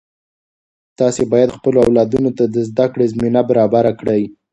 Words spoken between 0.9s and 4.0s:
تاسې باید خپلو اولادونو ته د زده کړې زمینه برابره